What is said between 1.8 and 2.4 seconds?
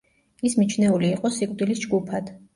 ჯგუფად.